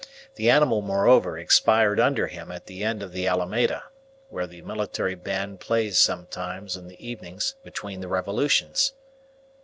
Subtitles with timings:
[0.33, 3.83] The animal, moreover, expired under him at the end of the Alameda,
[4.29, 8.93] where the military band plays sometimes in the evenings between the revolutions.